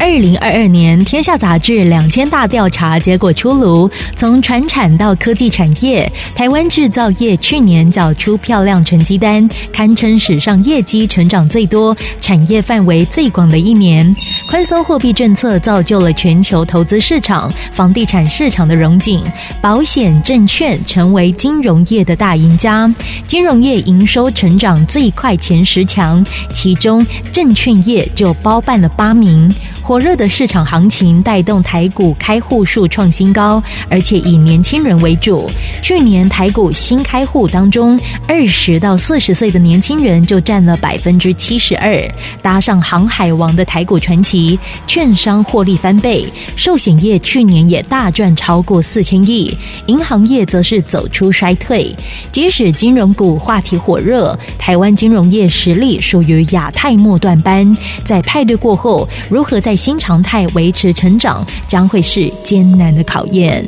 [0.00, 14.16] 二零二二年《天下杂志》两千大调查结果出炉，从传产到科技产业，台湾制造业去年缴出漂亮成绩单，堪称史上业绩成长最多、产业范围最广的一年。
[14.48, 19.22] 宽松货币政策造就了全球投资市场、房地产市场的荣景，
[19.60, 22.92] 保险、证券成为金融业的大赢家。
[23.28, 26.24] 金融业营收成长最快前十强，
[26.54, 29.54] 其中证券业就包办了八名。
[29.90, 35.50] 火热的市场行情带动台股开户数创新高，而且以年轻人为主。
[35.82, 42.08] 去年台股新开户当中，二十到四十岁的年轻人就占了百分之七十二。
[42.40, 49.52] 搭上航海王的台股传奇，券商获利翻倍，寿险业去年也大赚超过四千亿，
[49.86, 51.92] 银行业则是走出衰退。
[52.30, 57.76] 即使金融股话题火热，台湾金融业实力属于亚太末段班。
[58.04, 63.64] 在派对过后，如何在新常态维持成长，将会是艰难的考验。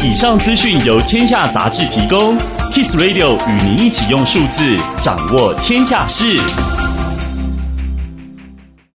[0.00, 2.38] 以上资讯由天下杂志提供
[2.72, 6.38] ，Kiss Radio 与您一起用数字掌握天下事。